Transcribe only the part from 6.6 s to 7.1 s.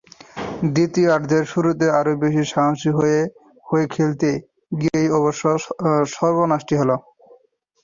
হলো।